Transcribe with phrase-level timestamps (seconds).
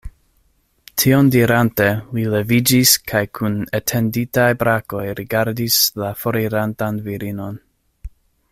[1.01, 7.65] Tion dirante, li leviĝis kaj kun etenditaj brakoj rigardis la forirantan virinon.